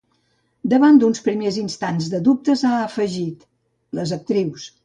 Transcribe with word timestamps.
Davant 0.71 0.97
d’uns 1.03 1.21
primers 1.27 1.59
instants 1.63 2.09
de 2.15 2.23
dubtes, 2.31 2.65
ha 2.71 2.75
afegit: 2.87 3.49
Les 4.01 4.19
actrius. 4.21 4.71